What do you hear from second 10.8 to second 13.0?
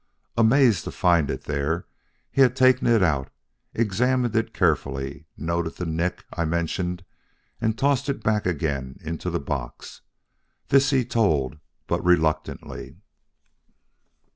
he told, but reluctantly.